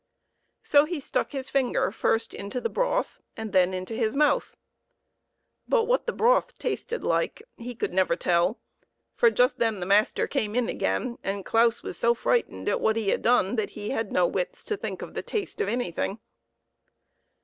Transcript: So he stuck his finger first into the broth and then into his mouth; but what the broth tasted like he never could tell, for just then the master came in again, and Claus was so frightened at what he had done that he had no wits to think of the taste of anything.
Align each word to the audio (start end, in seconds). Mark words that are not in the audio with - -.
So 0.63 0.85
he 0.85 0.99
stuck 0.99 1.31
his 1.31 1.51
finger 1.51 1.91
first 1.91 2.33
into 2.33 2.59
the 2.59 2.71
broth 2.71 3.19
and 3.37 3.53
then 3.53 3.71
into 3.71 3.93
his 3.93 4.15
mouth; 4.15 4.57
but 5.67 5.83
what 5.83 6.07
the 6.07 6.11
broth 6.11 6.57
tasted 6.57 7.03
like 7.03 7.43
he 7.55 7.77
never 7.79 8.13
could 8.15 8.19
tell, 8.21 8.59
for 9.13 9.29
just 9.29 9.59
then 9.59 9.79
the 9.79 9.85
master 9.85 10.25
came 10.25 10.55
in 10.55 10.69
again, 10.69 11.19
and 11.23 11.45
Claus 11.45 11.83
was 11.83 11.97
so 11.99 12.15
frightened 12.15 12.67
at 12.67 12.81
what 12.81 12.95
he 12.95 13.09
had 13.09 13.21
done 13.21 13.57
that 13.57 13.69
he 13.77 13.91
had 13.91 14.11
no 14.11 14.25
wits 14.25 14.63
to 14.63 14.75
think 14.75 15.03
of 15.03 15.13
the 15.13 15.21
taste 15.21 15.61
of 15.61 15.67
anything. 15.69 16.17